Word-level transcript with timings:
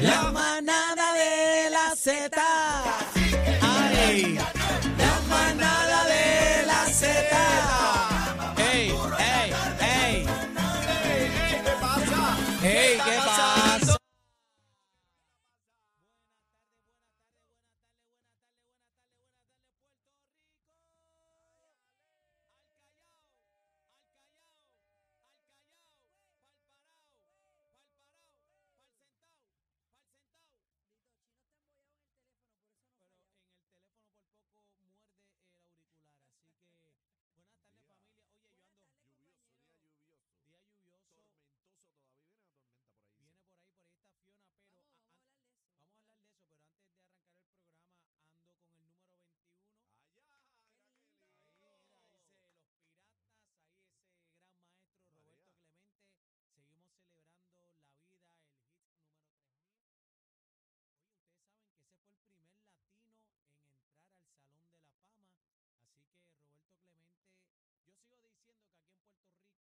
La 0.00 0.30
manada 0.30 1.12
de 1.14 1.70
la 1.70 1.96
Z. 1.96 2.55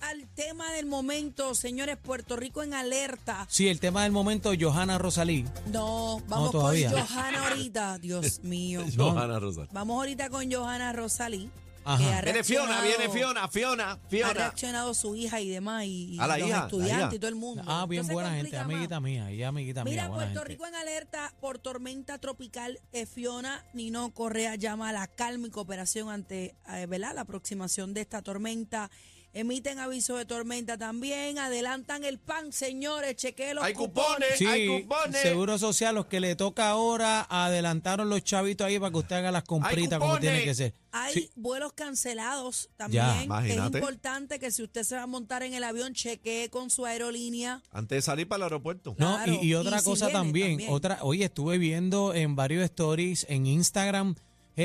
al 0.00 0.28
tema 0.34 0.72
del 0.72 0.86
momento, 0.86 1.54
señores. 1.54 1.96
Puerto 1.96 2.36
Rico 2.36 2.62
en 2.62 2.74
alerta. 2.74 3.46
Sí, 3.50 3.68
el 3.68 3.80
tema 3.80 4.02
del 4.04 4.12
momento, 4.12 4.52
Johanna 4.58 4.98
Rosalí. 4.98 5.44
No, 5.66 6.20
vamos 6.28 6.50
todavía. 6.52 6.90
con 6.90 7.00
Johanna 7.06 7.48
ahorita. 7.48 7.98
Dios 7.98 8.40
mío. 8.42 8.84
Johanna 8.96 9.38
Rosal. 9.38 9.68
Vamos 9.72 9.96
ahorita 9.96 10.30
con 10.30 10.50
Johanna 10.50 10.92
Rosalí. 10.92 11.50
Ajá. 11.82 11.96
que 11.98 12.04
ha 12.14 12.20
Viene 12.20 12.44
Fiona, 12.44 12.82
viene 12.82 13.08
Fiona, 13.08 13.48
Fiona, 13.48 13.92
Ha 13.92 13.98
Fiona. 14.10 14.32
reaccionado 14.34 14.92
su 14.92 15.16
hija 15.16 15.40
y 15.40 15.48
demás, 15.48 15.84
y, 15.86 16.14
y 16.14 16.18
A 16.20 16.26
la 16.26 16.36
los 16.36 16.46
hija, 16.48 16.58
la 16.58 16.64
estudiantes 16.64 17.06
hija. 17.06 17.14
y 17.14 17.18
todo 17.18 17.28
el 17.30 17.34
mundo. 17.36 17.62
Ah, 17.66 17.86
bien 17.88 18.00
Entonces 18.02 18.14
buena 18.14 18.30
gente, 18.36 18.56
más. 18.56 18.64
amiguita 18.66 19.00
mía, 19.00 19.30
ella 19.30 19.48
amiguita 19.48 19.82
mía. 19.84 19.90
Mira, 19.92 20.08
Puerto 20.10 20.26
gente. 20.40 20.44
Rico 20.44 20.66
en 20.66 20.74
alerta 20.74 21.32
por 21.40 21.58
tormenta 21.58 22.18
tropical. 22.18 22.78
Eh, 22.92 23.06
Fiona 23.06 23.64
Nino 23.72 24.12
Correa 24.12 24.56
llama 24.56 24.90
a 24.90 24.92
la 24.92 25.06
calma 25.06 25.46
y 25.46 25.50
cooperación 25.50 26.10
ante 26.10 26.54
eh, 26.68 26.84
¿verdad? 26.86 27.14
la 27.14 27.22
aproximación 27.22 27.94
de 27.94 28.02
esta 28.02 28.20
tormenta. 28.20 28.90
Emiten 29.32 29.78
aviso 29.78 30.16
de 30.16 30.24
tormenta 30.24 30.76
también. 30.76 31.38
Adelantan 31.38 32.04
el 32.04 32.18
pan, 32.18 32.52
señores. 32.52 33.14
Chequeen 33.14 33.54
los 33.56 33.64
Hay 33.64 33.74
cupones. 33.74 34.06
cupones, 34.08 34.38
Sí, 34.38 34.46
hay 34.46 34.82
cupones. 34.82 35.22
Seguro 35.22 35.56
Social, 35.56 35.94
los 35.94 36.06
que 36.06 36.18
le 36.18 36.34
toca 36.34 36.68
ahora, 36.70 37.26
adelantaron 37.30 38.08
los 38.10 38.24
chavitos 38.24 38.66
ahí 38.66 38.78
para 38.80 38.90
que 38.90 38.98
usted 38.98 39.16
haga 39.16 39.30
las 39.30 39.44
compritas 39.44 39.98
como 40.00 40.18
tiene 40.18 40.42
que 40.42 40.54
ser. 40.54 40.74
Hay 40.92 41.14
Sí. 41.14 41.30
vuelos 41.36 41.72
cancelados 41.74 42.68
Ya, 42.70 42.76
también. 42.76 43.06
es 43.18 43.24
imagínate. 43.24 43.78
importante 43.78 44.38
que 44.40 44.50
si 44.50 44.64
usted 44.64 44.82
se 44.82 44.96
va 44.96 45.02
a 45.02 45.06
montar 45.06 45.44
en 45.44 45.54
el 45.54 45.62
avión, 45.62 45.94
chequee 45.94 46.50
con 46.50 46.68
su 46.68 46.84
aerolínea. 46.84 47.62
Antes 47.70 47.98
de 47.98 48.02
salir 48.02 48.26
para 48.26 48.38
el 48.38 48.42
aeropuerto. 48.44 48.96
No, 48.98 49.14
Claro, 49.16 49.32
y, 49.40 49.46
y 49.46 49.54
otra 49.54 49.76
y 49.76 49.78
si 49.78 49.84
cosa 49.84 50.06
viene 50.06 50.18
también, 50.18 50.48
también. 50.52 50.72
otra, 50.72 50.98
oye, 51.02 51.24
estuve 51.26 51.58
viendo 51.58 52.14
en 52.14 52.34
varios 52.34 52.64
stories 52.64 53.24
en 53.28 53.46
Instagram, 53.46 54.16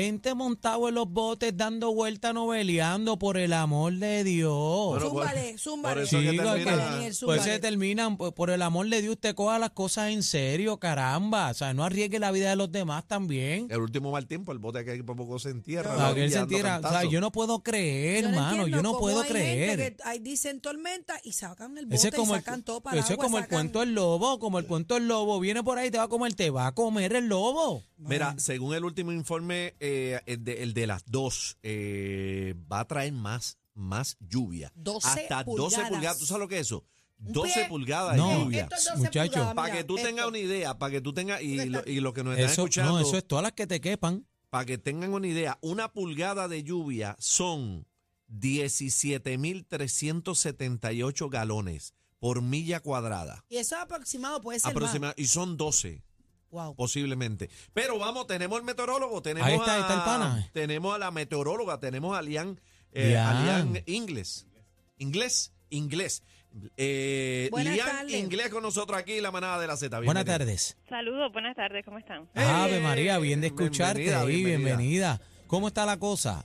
gente 0.02 0.34
montado 0.34 0.88
en 0.88 0.94
los 0.94 1.08
botes 1.10 1.56
dando 1.56 1.92
vuelta 1.94 2.32
noveleando 2.32 3.18
por 3.18 3.36
el 3.36 3.52
amor 3.52 3.94
de 3.94 4.24
Dios. 4.24 4.50
Bueno, 4.90 5.10
por- 5.10 5.24
zúmbale, 5.26 5.58
zúmbale. 5.58 5.94
por 5.94 6.02
eso 6.04 6.18
que 6.20 6.30
Sí, 6.30 6.36
termina- 6.36 6.76
Daniel, 6.76 7.16
pues 7.24 7.42
se 7.42 7.58
terminan, 7.58 8.16
por, 8.16 8.34
por 8.34 8.50
el 8.50 8.62
amor 8.62 8.88
de 8.88 9.00
Dios, 9.02 9.12
usted 9.14 9.34
coja 9.34 9.58
las 9.58 9.70
cosas 9.70 10.10
en 10.10 10.22
serio, 10.22 10.78
caramba. 10.78 11.50
O 11.50 11.54
sea, 11.54 11.74
no 11.74 11.84
arriesgue 11.84 12.18
la 12.18 12.30
vida 12.30 12.50
de 12.50 12.56
los 12.56 12.70
demás 12.70 13.06
también. 13.06 13.66
El 13.70 13.80
último 13.80 14.10
mal 14.10 14.26
tiempo, 14.26 14.52
el 14.52 14.58
bote 14.58 14.84
que 14.84 15.02
por 15.04 15.16
poco 15.16 15.38
se 15.38 15.50
entierra. 15.50 15.96
No, 15.96 16.14
que 16.14 16.28
se 16.30 16.38
entierra. 16.38 16.80
O 16.82 16.88
sea, 16.88 17.04
yo 17.04 17.20
no 17.20 17.32
puedo 17.32 17.62
creer, 17.62 18.24
Yo 18.24 18.30
no 18.30 18.34
hermano, 18.36 18.52
entiendo 18.64 18.76
yo 18.76 18.82
no 18.82 18.98
puedo 18.98 19.20
hay 19.22 19.28
gente 19.28 19.40
creer. 19.40 19.96
que 19.96 20.02
ahí 20.04 20.18
dicen 20.18 20.60
tormenta 20.60 21.20
y 21.24 21.32
sacan 21.32 21.76
el 21.78 21.86
bote 21.86 21.96
Ese 21.96 22.08
es 22.08 22.14
como, 22.14 22.34
y 22.34 22.36
el, 22.38 22.44
sacan 22.44 22.62
todo 22.62 22.80
para 22.80 23.00
ese 23.00 23.14
es 23.14 23.18
como 23.18 23.38
el 23.38 23.48
cuento 23.48 23.80
del 23.80 23.94
lobo, 23.94 24.38
como 24.38 24.58
el 24.58 24.66
cuento 24.66 24.94
del 24.94 25.08
lobo. 25.08 25.40
Viene 25.40 25.62
por 25.62 25.78
ahí, 25.78 25.90
te 25.90 25.98
va 25.98 26.04
a 26.04 26.08
comer, 26.08 26.34
te 26.34 26.50
va 26.50 26.66
a 26.68 26.72
comer 26.74 27.14
el 27.14 27.26
lobo. 27.28 27.82
Mira, 27.98 28.34
según 28.38 28.74
el 28.74 28.84
último 28.84 29.10
informe, 29.10 29.74
eh, 29.86 30.20
el, 30.26 30.44
de, 30.44 30.62
el 30.62 30.74
de 30.74 30.86
las 30.86 31.04
dos, 31.06 31.56
eh, 31.62 32.54
va 32.70 32.80
a 32.80 32.84
traer 32.86 33.12
más, 33.12 33.58
más 33.74 34.16
lluvia. 34.20 34.70
12 34.74 35.06
Hasta 35.08 35.44
12 35.44 35.56
pulgadas. 35.76 35.90
pulgadas. 35.90 36.18
¿Tú 36.18 36.26
sabes 36.26 36.40
lo 36.40 36.48
que 36.48 36.56
es 36.56 36.62
eso? 36.62 36.84
Un 37.18 37.32
12 37.32 37.52
pie. 37.54 37.68
pulgadas 37.68 38.16
No, 38.16 38.28
de 38.28 38.34
lluvia. 38.44 38.64
Es 38.64 38.68
12 38.84 38.96
Muchacho. 38.98 39.32
pulgadas, 39.32 39.54
Para 39.54 39.72
que 39.74 39.84
tú 39.84 39.94
tengas 39.96 40.26
una 40.26 40.38
idea, 40.38 40.78
para 40.78 40.90
que 40.90 41.00
tú 41.00 41.12
tengas, 41.14 41.40
y, 41.42 41.64
lo, 41.68 41.82
y 41.86 42.00
los 42.00 42.12
que 42.12 42.22
nos 42.24 42.34
están 42.34 42.50
Eso, 42.52 42.62
escuchando, 42.62 42.92
no, 42.92 43.00
eso 43.00 43.16
es 43.16 43.26
todas 43.26 43.42
las 43.42 43.52
que 43.52 43.66
te 43.66 43.80
quepan. 43.80 44.26
para 44.50 44.64
que 44.66 44.76
tengan 44.78 45.12
una 45.14 45.26
idea, 45.26 45.58
una 45.62 45.92
pulgada 45.92 46.46
de 46.48 46.62
lluvia 46.62 47.16
son 47.18 47.86
17.378 48.28 51.28
galones 51.30 51.94
por 52.18 52.42
milla 52.42 52.80
cuadrada. 52.80 53.44
Y 53.48 53.56
eso 53.58 53.76
aproximado 53.76 54.40
puede 54.40 54.58
ser 54.60 54.72
Aproxima- 54.74 55.14
y 55.16 55.26
son 55.26 55.56
12 55.56 55.96
más. 55.96 56.05
Wow. 56.56 56.74
posiblemente. 56.74 57.50
Pero 57.74 57.98
vamos, 57.98 58.26
tenemos 58.26 58.58
el 58.58 58.64
meteorólogo, 58.64 59.20
tenemos 59.20 59.46
Ahí 59.46 59.56
está, 59.56 59.72
a, 59.72 59.74
ahí 59.74 59.80
está 59.82 59.94
el 59.94 60.00
pana. 60.04 60.48
tenemos 60.54 60.94
a 60.94 60.98
la 60.98 61.10
meteoróloga, 61.10 61.78
tenemos 61.78 62.16
a 62.16 62.22
Lian, 62.22 62.58
eh, 62.92 63.08
Lian. 63.10 63.26
a 63.26 63.42
Lian 63.44 63.82
Inglés. 63.84 64.46
Inglés, 64.96 65.52
inglés. 65.68 66.22
Eh, 66.78 67.50
Lian 67.54 67.86
tardes. 67.86 68.14
Inglés 68.14 68.48
con 68.48 68.62
nosotros 68.62 68.98
aquí, 68.98 69.20
la 69.20 69.30
manada 69.30 69.60
de 69.60 69.66
la 69.66 69.76
Z. 69.76 70.00
Buenas 70.00 70.24
tardes. 70.24 70.78
Saludos, 70.88 71.30
buenas 71.30 71.54
tardes, 71.54 71.84
¿cómo 71.84 71.98
están? 71.98 72.26
Ave 72.34 72.80
María, 72.80 73.18
bien 73.18 73.42
de 73.42 73.48
escucharte 73.48 74.00
bienvenida, 74.00 74.20
ahí, 74.22 74.44
bienvenida. 74.44 74.76
bienvenida. 74.76 75.20
¿Cómo 75.46 75.68
está 75.68 75.84
la 75.84 75.98
cosa? 75.98 76.44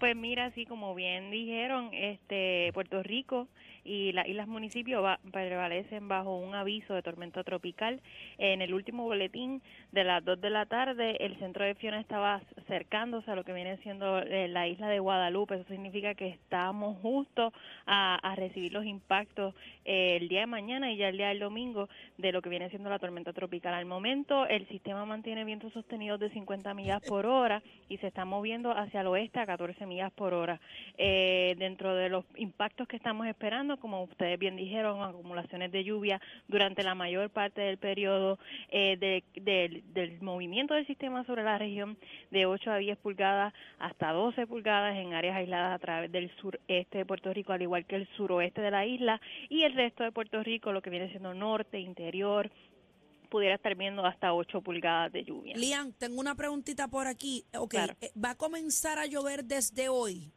Pues 0.00 0.16
mira, 0.16 0.46
así 0.46 0.66
como 0.66 0.94
bien 0.94 1.30
dijeron, 1.30 1.90
este 1.92 2.70
Puerto 2.74 3.02
Rico 3.02 3.48
y 3.84 4.12
las 4.12 4.26
islas 4.26 4.48
municipios 4.48 5.04
va- 5.04 5.20
prevalecen 5.30 6.08
bajo 6.08 6.36
un 6.38 6.54
aviso 6.54 6.94
de 6.94 7.02
tormenta 7.02 7.44
tropical. 7.44 8.00
En 8.38 8.60
el 8.60 8.74
último 8.74 9.04
boletín 9.04 9.62
de 9.92 10.04
las 10.04 10.24
2 10.24 10.40
de 10.40 10.50
la 10.50 10.66
tarde, 10.66 11.16
el 11.24 11.36
centro 11.38 11.64
de 11.64 11.74
Fiona 11.74 12.00
estaba 12.00 12.40
acercándose 12.58 13.30
a 13.30 13.34
lo 13.36 13.44
que 13.44 13.52
viene 13.52 13.76
siendo 13.78 14.18
eh, 14.20 14.48
la 14.48 14.66
isla 14.66 14.88
de 14.88 14.98
Guadalupe. 14.98 15.54
Eso 15.54 15.64
significa 15.68 16.14
que 16.14 16.28
estamos 16.28 16.96
justo 17.00 17.52
a, 17.86 18.16
a 18.16 18.34
recibir 18.36 18.72
los 18.72 18.84
impactos 18.86 19.54
eh, 19.84 20.16
el 20.20 20.28
día 20.28 20.40
de 20.40 20.46
mañana 20.46 20.90
y 20.90 20.96
ya 20.96 21.08
el 21.08 21.16
día 21.18 21.28
del 21.28 21.38
domingo 21.40 21.88
de 22.18 22.32
lo 22.32 22.42
que 22.42 22.48
viene 22.48 22.68
siendo 22.70 22.90
la 22.90 22.98
tormenta 22.98 23.32
tropical. 23.32 23.74
Al 23.74 23.84
momento, 23.86 24.46
el 24.46 24.66
sistema 24.68 25.04
mantiene 25.04 25.44
vientos 25.44 25.72
sostenidos 25.72 26.20
de 26.20 26.30
50 26.30 26.72
millas 26.74 27.02
por 27.06 27.26
hora 27.26 27.62
y 27.88 27.98
se 27.98 28.06
está 28.08 28.24
moviendo 28.24 28.72
hacia 28.72 29.02
el 29.02 29.06
oeste 29.08 29.40
a 29.40 29.46
14 29.46 29.83
millas 29.86 30.12
por 30.12 30.34
hora. 30.34 30.60
Eh, 30.98 31.54
dentro 31.58 31.94
de 31.94 32.08
los 32.08 32.24
impactos 32.36 32.86
que 32.88 32.96
estamos 32.96 33.26
esperando, 33.26 33.76
como 33.78 34.02
ustedes 34.04 34.38
bien 34.38 34.56
dijeron, 34.56 35.02
acumulaciones 35.02 35.72
de 35.72 35.84
lluvia 35.84 36.20
durante 36.48 36.82
la 36.82 36.94
mayor 36.94 37.30
parte 37.30 37.60
del 37.60 37.78
periodo 37.78 38.38
eh, 38.70 38.96
de- 38.96 39.24
del- 39.40 39.82
del 39.92 40.20
movimiento 40.20 40.74
del 40.74 40.86
sistema 40.86 41.24
sobre 41.24 41.42
la 41.42 41.58
región 41.58 41.96
de 42.30 42.46
8 42.46 42.70
a 42.70 42.76
10 42.76 42.96
pulgadas 42.98 43.52
hasta 43.78 44.12
12 44.12 44.46
pulgadas 44.46 44.96
en 44.96 45.14
áreas 45.14 45.36
aisladas 45.36 45.74
a 45.74 45.78
través 45.78 46.10
del 46.12 46.30
sureste 46.36 46.98
de 46.98 47.06
Puerto 47.06 47.32
Rico, 47.32 47.52
al 47.52 47.62
igual 47.62 47.84
que 47.86 47.96
el 47.96 48.06
suroeste 48.16 48.60
de 48.60 48.70
la 48.70 48.86
isla 48.86 49.20
y 49.48 49.62
el 49.62 49.74
resto 49.74 50.04
de 50.04 50.12
Puerto 50.12 50.42
Rico, 50.42 50.72
lo 50.72 50.82
que 50.82 50.90
viene 50.90 51.08
siendo 51.10 51.34
norte, 51.34 51.78
interior, 51.78 52.50
pudiera 53.34 53.56
estar 53.56 53.74
viendo 53.74 54.06
hasta 54.06 54.32
8 54.32 54.60
pulgadas 54.62 55.10
de 55.10 55.24
lluvia. 55.24 55.56
Lian, 55.56 55.92
tengo 55.94 56.20
una 56.20 56.36
preguntita 56.36 56.86
por 56.86 57.08
aquí. 57.08 57.44
Ok, 57.58 57.70
Claro. 57.72 57.96
eh, 58.00 58.12
¿va 58.16 58.30
a 58.30 58.34
comenzar 58.36 59.00
a 59.00 59.06
llover 59.06 59.44
desde 59.44 59.88
hoy? 59.88 60.32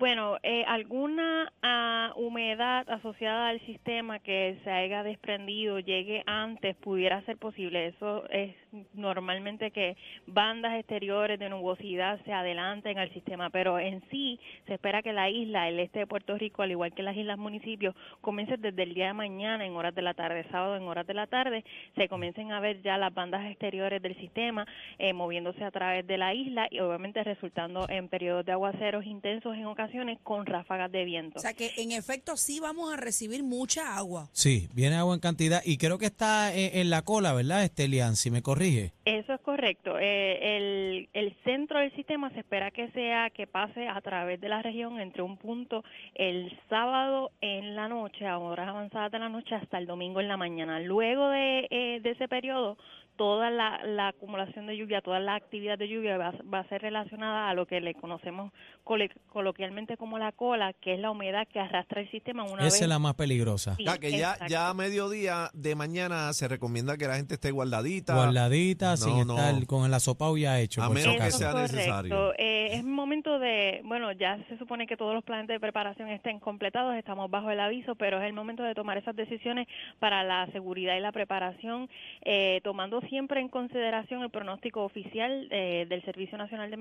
Bueno, 0.00 0.38
eh, 0.42 0.64
alguna 0.66 1.52
ah, 1.60 2.14
humedad 2.16 2.88
asociada 2.88 3.48
al 3.48 3.60
sistema 3.66 4.18
que 4.18 4.58
se 4.64 4.70
haya 4.70 5.02
desprendido 5.02 5.78
llegue 5.78 6.22
antes 6.24 6.74
pudiera 6.76 7.20
ser 7.26 7.36
posible. 7.36 7.88
Eso 7.88 8.24
es 8.30 8.54
normalmente 8.94 9.72
que 9.72 9.98
bandas 10.26 10.78
exteriores 10.78 11.38
de 11.38 11.50
nubosidad 11.50 12.18
se 12.24 12.32
adelanten 12.32 12.98
al 12.98 13.12
sistema, 13.12 13.50
pero 13.50 13.78
en 13.78 14.00
sí 14.10 14.40
se 14.66 14.72
espera 14.72 15.02
que 15.02 15.12
la 15.12 15.28
isla, 15.28 15.68
el 15.68 15.78
este 15.78 15.98
de 15.98 16.06
Puerto 16.06 16.38
Rico, 16.38 16.62
al 16.62 16.70
igual 16.70 16.94
que 16.94 17.02
las 17.02 17.14
islas 17.14 17.36
municipios, 17.36 17.94
comiencen 18.22 18.62
desde 18.62 18.84
el 18.84 18.94
día 18.94 19.08
de 19.08 19.12
mañana 19.12 19.66
en 19.66 19.76
horas 19.76 19.94
de 19.94 20.00
la 20.00 20.14
tarde, 20.14 20.46
sábado 20.50 20.76
en 20.76 20.84
horas 20.84 21.06
de 21.06 21.12
la 21.12 21.26
tarde, 21.26 21.62
se 21.94 22.08
comiencen 22.08 22.52
a 22.52 22.60
ver 22.60 22.80
ya 22.80 22.96
las 22.96 23.12
bandas 23.12 23.44
exteriores 23.50 24.00
del 24.00 24.16
sistema 24.16 24.66
eh, 24.98 25.12
moviéndose 25.12 25.62
a 25.62 25.70
través 25.70 26.06
de 26.06 26.16
la 26.16 26.32
isla 26.32 26.68
y 26.70 26.80
obviamente 26.80 27.22
resultando 27.22 27.86
en 27.90 28.08
periodos 28.08 28.46
de 28.46 28.52
aguaceros 28.52 29.04
intensos 29.04 29.54
en 29.54 29.66
ocasiones 29.66 29.89
con 30.22 30.46
ráfagas 30.46 30.90
de 30.92 31.04
viento. 31.04 31.38
O 31.38 31.42
sea 31.42 31.54
que 31.54 31.72
en 31.76 31.92
efecto 31.92 32.36
sí 32.36 32.60
vamos 32.60 32.92
a 32.92 32.96
recibir 32.96 33.42
mucha 33.42 33.96
agua. 33.96 34.28
Sí, 34.32 34.68
viene 34.74 34.96
agua 34.96 35.14
en 35.14 35.20
cantidad 35.20 35.62
y 35.64 35.78
creo 35.78 35.98
que 35.98 36.06
está 36.06 36.54
en, 36.54 36.78
en 36.78 36.90
la 36.90 37.02
cola, 37.02 37.32
¿verdad, 37.32 37.64
Estelian? 37.64 38.16
Si 38.16 38.30
me 38.30 38.42
corrige. 38.42 38.92
Eso 39.04 39.34
es 39.34 39.40
correcto. 39.40 39.98
Eh, 39.98 40.56
el, 40.56 41.08
el 41.12 41.36
centro 41.44 41.78
del 41.80 41.94
sistema 41.96 42.30
se 42.30 42.40
espera 42.40 42.70
que 42.70 42.90
sea 42.92 43.30
que 43.30 43.46
pase 43.46 43.88
a 43.88 44.00
través 44.00 44.40
de 44.40 44.48
la 44.48 44.62
región 44.62 45.00
entre 45.00 45.22
un 45.22 45.36
punto 45.36 45.82
el 46.14 46.56
sábado 46.68 47.32
en 47.40 47.74
la 47.74 47.88
noche, 47.88 48.26
a 48.26 48.38
horas 48.38 48.68
avanzadas 48.68 49.10
de 49.12 49.18
la 49.18 49.28
noche, 49.28 49.54
hasta 49.54 49.78
el 49.78 49.86
domingo 49.86 50.20
en 50.20 50.28
la 50.28 50.36
mañana. 50.36 50.80
Luego 50.80 51.28
de, 51.28 51.66
eh, 51.70 52.00
de 52.02 52.10
ese 52.10 52.28
periodo, 52.28 52.76
toda 53.16 53.50
la, 53.50 53.80
la 53.84 54.08
acumulación 54.08 54.66
de 54.66 54.76
lluvia, 54.76 55.00
toda 55.02 55.20
la 55.20 55.34
actividad 55.34 55.76
de 55.76 55.88
lluvia 55.88 56.16
va, 56.16 56.32
va 56.52 56.60
a 56.60 56.68
ser 56.68 56.80
relacionada 56.82 57.50
a 57.50 57.54
lo 57.54 57.66
que 57.66 57.80
le 57.80 57.94
conocemos 57.94 58.50
cole- 58.84 59.10
coloquialmente 59.28 59.96
como 59.96 60.18
la 60.18 60.32
cola, 60.32 60.72
que 60.72 60.94
es 60.94 61.00
la 61.00 61.10
humedad 61.10 61.46
que 61.46 61.60
arrastra 61.60 62.00
el 62.00 62.10
sistema 62.10 62.44
una 62.44 62.62
Esa 62.66 62.76
vez. 62.76 62.82
es 62.82 62.88
la 62.88 62.98
más 62.98 63.14
peligrosa. 63.14 63.74
Sí, 63.76 63.84
Ya 63.84 63.98
que 63.98 64.10
ya, 64.12 64.36
ya 64.48 64.68
a 64.70 64.74
mediodía 64.74 65.50
de 65.52 65.74
mañana 65.74 66.32
se 66.32 66.48
recomienda 66.48 66.96
que 66.96 67.06
la 67.06 67.16
gente 67.16 67.34
esté 67.34 67.50
guardadita. 67.50 68.14
Guardadita, 68.14 68.90
No, 68.92 68.96
sin 68.96 69.26
no. 69.26 69.36
estar 69.36 69.66
con 69.66 69.84
el 69.84 69.92
asopado 69.94 70.36
ya 70.38 70.58
hecho, 70.58 70.82
A 70.82 70.88
menos 70.88 71.16
que 71.16 71.30
sea 71.30 71.50
es 71.50 71.72
necesario. 71.72 72.32
Eh, 72.38 72.68
es 72.72 72.84
momento 72.84 73.38
de, 73.38 73.82
bueno, 73.84 74.12
ya 74.12 74.38
se 74.48 74.56
supone 74.58 74.86
que 74.86 74.96
todos 74.96 75.14
los 75.14 75.24
planes 75.24 75.46
de 75.46 75.60
preparación 75.60 76.08
estén 76.08 76.40
completados, 76.40 76.94
estamos 76.96 77.30
bajo 77.30 77.50
el 77.50 77.60
aviso, 77.60 77.94
pero 77.96 78.18
es 78.18 78.24
el 78.24 78.32
momento 78.32 78.62
de 78.62 78.74
tomar 78.74 78.96
esas 78.96 79.14
decisiones 79.14 79.66
para 79.98 80.24
la 80.24 80.46
seguridad 80.52 80.96
y 80.96 81.00
la 81.00 81.12
preparación, 81.12 81.88
eh, 82.22 82.60
tomando 82.64 83.00
siempre 83.10 83.40
en 83.40 83.48
consideración 83.48 84.22
el 84.22 84.30
pronóstico 84.30 84.84
oficial 84.84 85.48
eh, 85.50 85.84
del 85.88 86.02
Servicio 86.04 86.38
Nacional 86.38 86.70
de 86.70 86.76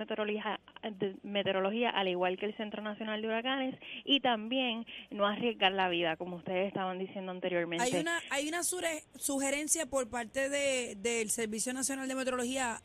Meteorología, 1.23 1.89
al 1.89 2.07
igual 2.07 2.37
que 2.37 2.45
el 2.45 2.55
Centro 2.55 2.81
Nacional 2.81 3.21
de 3.21 3.27
Huracanes, 3.27 3.75
y 4.05 4.21
también 4.21 4.85
no 5.09 5.27
arriesgar 5.27 5.73
la 5.73 5.89
vida, 5.89 6.15
como 6.15 6.37
ustedes 6.37 6.67
estaban 6.67 6.99
diciendo 6.99 7.31
anteriormente. 7.31 7.83
Hay 7.83 7.99
una, 7.99 8.19
hay 8.29 8.47
una 8.47 8.63
sugerencia 8.63 9.87
por 9.87 10.09
parte 10.09 10.47
de, 10.47 10.95
del 10.95 11.29
Servicio 11.29 11.73
Nacional 11.73 12.07
de 12.07 12.15
Meteorología 12.15 12.79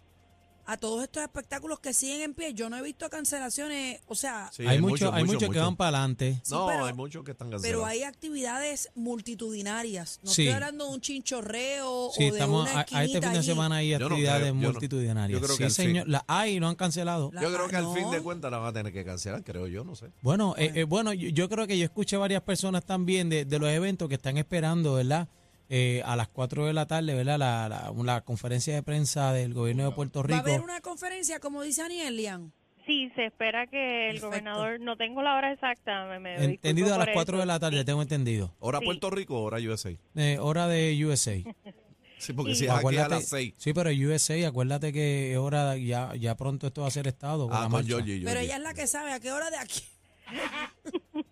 a 0.67 0.77
todos 0.77 1.03
estos 1.03 1.23
espectáculos 1.23 1.81
que 1.81 1.93
siguen 1.93 2.23
en 2.23 2.35
pie. 2.35 2.55
Yo 2.55 2.71
no 2.71 2.77
he 2.77 2.83
visto 2.83 3.09
cancelaciones, 3.11 4.01
o 4.07 4.15
sea, 4.15 4.51
Sí, 4.53 4.67
hay 4.67 4.79
mucho, 4.81 4.91
muchos 5.07 5.13
hay 5.15 5.23
mucho, 5.25 5.33
muchos 5.35 5.41
que 5.51 5.59
mucho. 5.59 5.61
van 5.65 5.77
para 5.77 5.99
adelante. 5.99 6.41
Sí, 6.43 6.53
No, 6.55 6.67
pero- 6.67 6.87
hay 6.87 6.95
muchos 6.95 7.25
que 7.25 7.33
están 7.33 7.49
pero 7.51 7.59
cancelados. 7.61 7.89
hay 7.89 8.03
actividades 8.05 8.89
multitudinarias. 8.95 10.21
No 10.23 10.31
Sí. 10.31 10.43
estoy 10.43 10.55
hablando 10.55 10.87
de 10.87 10.95
un 10.95 11.01
chinchorreo 11.01 12.11
Sí, 12.13 12.23
o 12.25 12.27
de 12.27 12.39
estamos 12.39 12.63
una 12.63 12.73
a, 12.73 12.81
a 12.81 13.05
este 13.05 13.21
fin 13.21 13.21
de 13.21 13.27
allí. 13.39 13.47
semana 13.47 13.77
hay 13.77 13.91
Yo 13.91 13.99
no 13.99 14.07
actividades 14.07 14.41
creo, 14.43 14.55
yo 14.55 14.61
no- 14.61 14.73
multitudinarias. 14.73 15.41
yo 15.41 15.47
creo 15.47 15.59
que 15.59 15.71
sí, 15.71 15.77
señor, 15.83 16.09
las 16.09 16.23
hay 16.27 16.57
y 16.57 16.61
no 16.61 16.69
han 16.69 16.75
cancelado. 16.77 17.31
La- 17.33 17.43
Yo 17.43 17.53
creo 17.53 17.69
que 17.69 17.77
al 17.77 17.85
no. 17.85 17.95
fin 17.95 18.11
de 18.11 18.21
cuentas 18.21 18.51
la 18.51 18.59
van 18.59 18.69
a 18.69 18.73
tener 18.73 18.93
que 18.93 19.05
cancelar, 19.05 19.43
creo 19.45 19.67
yo, 19.67 19.85
no 19.85 19.95
sé. 19.95 20.07
Bueno, 20.23 20.55
eh, 20.57 20.73
eh, 20.75 20.85
bueno, 20.85 21.13
yo, 21.13 21.29
yo 21.29 21.49
creo 21.49 21.67
que 21.67 21.79
yo 21.79 21.85
escuché 21.85 22.17
varias 22.17 22.43
personas 22.43 22.85
también 22.85 23.29
de, 23.29 23.45
de 23.45 23.59
los 23.59 23.69
eventos 23.71 24.09
que 24.09 24.15
están 24.15 24.37
esperando, 24.39 24.95
¿verdad? 24.95 25.29
Eh, 25.71 26.03
a 26.05 26.15
las 26.17 26.29
4 26.29 26.67
de 26.67 26.73
la 26.75 26.87
tarde, 26.87 27.15
¿verdad? 27.15 27.39
La, 27.39 27.69
la, 27.69 27.93
la 28.05 28.21
conferencia 28.21 28.75
de 28.75 28.83
prensa 28.83 29.33
del 29.33 29.55
gobierno 29.55 29.85
de 29.89 29.91
Puerto 29.93 30.21
Va 30.21 30.25
a 30.25 30.29
Rico. 30.29 30.41
haber 30.51 30.61
una 30.61 30.81
conferencia, 30.81 31.41
como 31.41 31.63
dice 31.63 31.83
Aniel 31.83 32.17
Lian. 32.17 32.53
Sí, 32.87 33.11
se 33.17 33.25
espera 33.27 33.67
que 33.67 34.11
el 34.11 34.21
Perfecto. 34.21 34.27
gobernador, 34.27 34.79
no 34.81 34.97
tengo 34.99 35.23
la 35.23 35.37
hora 35.37 35.53
exacta, 35.53 36.05
me, 36.05 36.19
me 36.21 36.35
Entendido 36.45 36.95
a 36.95 36.99
las 36.99 37.07
por 37.07 37.15
4 37.15 37.39
de 37.39 37.47
la 37.47 37.59
tarde, 37.59 37.79
Sí. 37.79 37.85
tengo 37.87 38.03
entendido. 38.03 38.55
¿Hora 38.59 38.81
Sí. 38.81 38.85
Puerto 38.85 39.09
Rico 39.09 39.39
o 39.39 39.43
hora 39.45 39.57
USA? 39.59 39.97
Eh, 40.17 40.39
hora 40.39 40.69
de 40.69 41.03
USA. 41.05 41.33
Sí, 42.19 42.33
porque 42.33 42.53
Y- 42.53 42.55
si 42.55 42.65
es 42.65 42.71
aquí 42.71 42.77
a 42.77 42.81
Acuérdate- 42.81 43.15
las 43.17 43.29
6. 43.29 43.55
Sí, 43.59 43.75
pero 43.75 43.91
USA, 43.91 44.47
acuérdate 44.47 44.93
que 44.95 45.33
es 45.33 45.37
hora, 45.39 45.77
ya, 45.77 46.15
ya 46.15 46.35
pronto 46.37 46.67
esto 46.69 46.81
va 46.83 46.89
a 46.89 46.91
ser 46.91 47.07
Estado. 47.07 47.49
Con 47.49 47.55
Ah, 47.57 47.61
la 47.61 47.63
con 47.65 47.73
marcha. 47.73 47.89
Georgie, 47.89 48.23
Pero 48.25 48.41
ella 48.41 48.57
es 48.57 48.63
la 48.63 48.73
que 48.73 48.87
sabe 48.87 49.13
a 49.13 49.21
qué 49.21 49.31
hora 49.33 49.51
de 49.51 49.57
aquí. 49.59 49.83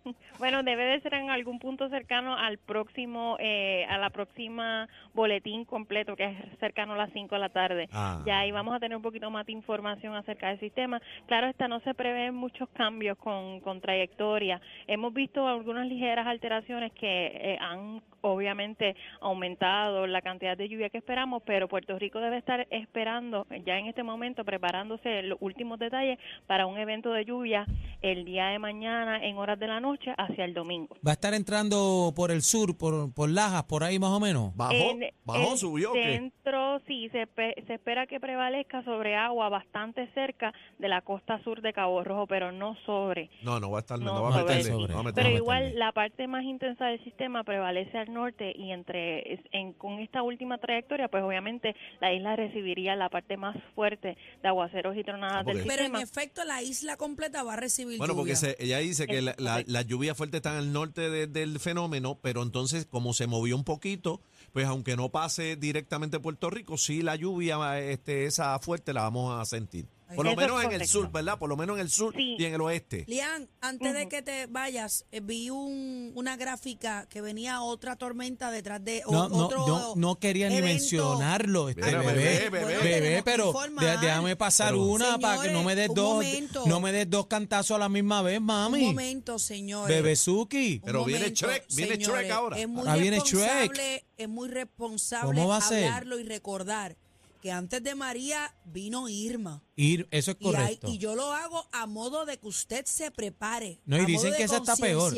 Bueno, 0.42 0.64
debe 0.64 0.82
de 0.82 1.00
ser 1.02 1.14
en 1.14 1.30
algún 1.30 1.60
punto 1.60 1.88
cercano 1.88 2.36
al 2.36 2.58
próximo, 2.58 3.36
eh, 3.38 3.86
a 3.88 3.96
la 3.96 4.10
próxima 4.10 4.88
boletín 5.14 5.64
completo, 5.64 6.16
que 6.16 6.24
es 6.24 6.58
cercano 6.58 6.94
a 6.94 6.96
las 6.96 7.12
5 7.12 7.32
de 7.32 7.40
la 7.40 7.48
tarde. 7.50 7.88
Ah. 7.92 8.24
Ya 8.26 8.40
ahí 8.40 8.50
vamos 8.50 8.74
a 8.74 8.80
tener 8.80 8.96
un 8.96 9.04
poquito 9.04 9.30
más 9.30 9.46
de 9.46 9.52
información 9.52 10.16
acerca 10.16 10.48
del 10.48 10.58
sistema. 10.58 11.00
Claro, 11.26 11.46
esta 11.46 11.68
no 11.68 11.78
se 11.82 11.94
prevén 11.94 12.34
muchos 12.34 12.68
cambios 12.70 13.16
con, 13.18 13.60
con 13.60 13.80
trayectoria. 13.80 14.60
Hemos 14.88 15.14
visto 15.14 15.46
algunas 15.46 15.86
ligeras 15.86 16.26
alteraciones 16.26 16.90
que 16.90 17.26
eh, 17.26 17.58
han 17.60 18.02
obviamente 18.22 18.96
aumentado 19.20 20.06
la 20.06 20.22
cantidad 20.22 20.56
de 20.56 20.68
lluvia 20.68 20.90
que 20.90 20.98
esperamos, 20.98 21.42
pero 21.44 21.68
Puerto 21.68 21.98
Rico 21.98 22.20
debe 22.20 22.38
estar 22.38 22.66
esperando 22.70 23.46
ya 23.64 23.78
en 23.78 23.86
este 23.86 24.02
momento, 24.02 24.44
preparándose 24.44 25.22
los 25.22 25.38
últimos 25.40 25.78
detalles 25.78 26.18
para 26.46 26.66
un 26.66 26.78
evento 26.78 27.12
de 27.12 27.24
lluvia 27.24 27.66
el 28.00 28.24
día 28.24 28.48
de 28.48 28.58
mañana 28.58 29.22
en 29.24 29.36
horas 29.36 29.58
de 29.58 29.66
la 29.66 29.80
noche 29.80 30.14
hacia 30.32 30.44
el 30.44 30.54
domingo. 30.54 30.96
Va 31.06 31.12
a 31.12 31.14
estar 31.14 31.34
entrando 31.34 32.12
por 32.16 32.30
el 32.30 32.42
sur, 32.42 32.76
por, 32.76 33.12
por 33.12 33.30
Lajas, 33.30 33.64
por 33.64 33.84
ahí 33.84 33.98
más 33.98 34.10
o 34.10 34.20
menos. 34.20 34.54
¿Bajó? 34.56 34.72
En 34.74 35.10
¿Bajó? 35.24 35.52
el 35.52 35.58
¿Subió 35.58 35.90
o 35.90 35.94
qué? 35.94 36.14
centro, 36.16 36.80
sí, 36.86 37.08
se, 37.10 37.28
se 37.66 37.74
espera 37.74 38.06
que 38.06 38.18
prevalezca 38.20 38.82
sobre 38.84 39.14
agua 39.16 39.48
bastante 39.48 40.10
cerca 40.14 40.52
de 40.78 40.88
la 40.88 41.02
costa 41.02 41.42
sur 41.44 41.62
de 41.62 41.72
Cabo 41.72 42.02
Rojo, 42.02 42.26
pero 42.26 42.52
no 42.52 42.76
sobre. 42.86 43.30
No, 43.42 43.60
no 43.60 43.70
va 43.70 43.78
a 43.78 43.80
estar, 43.80 43.98
no, 43.98 44.06
No, 44.14 44.22
va 44.22 44.34
a 44.34 44.38
meterle. 44.42 44.62
sobre. 44.64 44.88
no 44.88 44.94
va 44.94 45.00
a 45.00 45.04
meterle. 45.04 45.30
Pero 45.30 45.36
igual 45.42 45.78
la 45.78 45.92
parte 45.92 46.26
más 46.26 46.44
intensa 46.44 46.86
del 46.86 47.02
sistema 47.04 47.44
prevalece 47.44 47.98
al 47.98 48.12
norte 48.12 48.52
y 48.56 48.72
entre 48.72 49.38
en, 49.52 49.72
con 49.74 49.98
esta 50.00 50.22
última 50.22 50.58
trayectoria, 50.58 51.08
pues 51.08 51.22
obviamente 51.22 51.74
la 52.00 52.12
isla 52.12 52.36
recibiría 52.36 52.96
la 52.96 53.08
parte 53.08 53.36
más 53.36 53.56
fuerte 53.74 54.16
de 54.42 54.48
aguaceros 54.48 54.96
y 54.96 55.04
tronadas 55.04 55.32
Ah, 55.32 55.44
porque- 55.44 55.58
del 55.60 55.68
Pero 55.68 55.82
en 55.84 55.92
sistema. 55.96 56.02
efecto, 56.02 56.44
la 56.44 56.62
isla 56.62 56.96
completa 56.96 57.42
va 57.42 57.54
a 57.54 57.56
recibir 57.56 57.98
Bueno, 57.98 58.14
porque 58.14 58.34
lluvia. 58.34 58.54
se- 58.54 58.56
ella 58.62 58.78
dice 58.78 59.06
que 59.06 59.22
la, 59.22 59.34
la, 59.38 59.50
correcto. 59.52 59.72
las 59.72 59.86
lluvias 59.86 60.16
fuertes 60.22 60.38
están 60.38 60.56
al 60.56 60.72
norte 60.72 61.10
de- 61.10 61.26
del 61.26 61.58
fenómeno, 61.58 62.16
pero 62.22 62.42
entonces 62.42 62.86
como 62.86 63.12
se 63.12 63.26
movió 63.26 63.56
un 63.56 63.64
poquito, 63.64 64.20
pues 64.52 64.66
aunque 64.66 64.96
no 64.96 65.08
pase 65.08 65.56
directamente 65.56 66.20
Puerto 66.20 66.48
Rico, 66.48 66.78
sí 66.78 67.02
la 67.02 67.16
lluvia 67.16 67.80
este, 67.80 68.26
esa 68.26 68.56
fuerte 68.60 68.92
la 68.92 69.02
vamos 69.02 69.40
a 69.40 69.44
sentir. 69.44 69.86
Por 70.14 70.24
lo 70.24 70.32
Eso 70.32 70.40
es 70.40 70.46
menos 70.46 70.60
en 70.60 70.66
el 70.72 70.78
correcto. 70.78 70.92
sur, 70.92 71.10
¿verdad? 71.12 71.38
Por 71.38 71.48
lo 71.48 71.56
menos 71.56 71.76
en 71.76 71.80
el 71.82 71.90
sur 71.90 72.14
Sí. 72.14 72.36
y 72.38 72.44
en 72.44 72.54
el 72.54 72.60
oeste. 72.60 73.04
Lian, 73.08 73.48
antes 73.60 73.94
de 73.94 74.08
que 74.08 74.22
te 74.22 74.46
vayas, 74.46 75.04
eh, 75.12 75.20
vi 75.20 75.50
un, 75.50 76.12
una 76.14 76.36
gráfica 76.36 77.06
que 77.08 77.20
venía 77.20 77.62
otra 77.62 77.96
tormenta 77.96 78.50
detrás 78.50 78.84
de 78.84 79.02
o- 79.06 79.12
No, 79.12 79.28
no, 79.28 79.36
otro 79.46 79.66
no, 79.66 79.94
no 79.96 80.16
quería 80.16 80.48
ni 80.48 80.56
evento. 80.56 80.74
mencionarlo, 80.74 81.68
este 81.68 81.82
Mira, 81.86 81.98
bebé. 82.00 82.12
bebé, 82.14 82.50
bebé. 82.50 82.64
Bebé, 82.76 82.82
tenemos 82.82 83.16
que 83.16 83.22
pero 83.30 83.46
informar. 83.46 83.84
de- 84.00 84.06
déjame 84.06 84.36
pasar 84.36 84.70
Pero- 84.72 84.82
una 84.84 85.18
para 85.18 85.42
que 85.42 85.50
no 85.50 85.62
me 85.64 85.74
des 85.74 85.86
Señores, 85.86 85.88
un 85.88 85.94
dos, 85.94 86.14
momento. 86.14 86.62
no 86.66 86.80
me 86.80 86.92
des 86.92 87.08
dos 87.10 87.26
cantazos 87.26 87.76
a 87.76 87.78
la 87.78 87.88
misma 87.88 88.22
vez, 88.22 88.38
Un 88.38 88.46
mami. 88.46 88.82
momento, 88.86 89.38
señores. 89.38 89.94
Bebezuki. 89.96 90.74
Un 90.76 90.80
Pero 90.84 91.04
viene 91.04 91.30
Shrek, 91.30 91.66
viene 91.74 91.96
Shrek 91.96 92.30
ahora. 92.30 92.58
Es 92.58 92.68
muy 92.68 92.80
Ahora 92.80 92.96
viene 92.96 93.18
responsable, 93.20 94.04
es 94.16 94.28
muy 94.28 94.48
responsable 94.48 95.34
¿Cómo 95.36 95.48
va 95.48 95.56
a 95.56 95.60
ser? 95.60 95.84
hablarlo 95.84 96.18
y 96.18 96.24
recordar 96.24 96.96
que 97.42 97.50
antes 97.50 97.82
de 97.82 97.94
María 97.96 98.54
vino 98.64 99.08
Irma. 99.08 99.62
Ir, 99.74 100.06
eso 100.12 100.30
es 100.30 100.36
Y, 100.38 100.46
hay- 100.46 100.52
correcto. 100.52 100.86
y 100.88 100.98
yo 100.98 101.14
lo 101.16 101.32
hago 101.32 101.66
a 101.72 101.86
modo 101.86 102.24
de 102.24 102.38
que 102.38 102.46
usted 102.46 102.84
se 102.86 103.10
prepare. 103.10 103.80
No, 103.84 103.96
y 103.96 104.00
a 104.00 104.04
dicen 104.04 104.16
modo 104.28 104.30
de 104.32 104.36
que 104.38 104.44
esa 104.44 104.56
está 104.58 104.76
peor. 104.76 105.12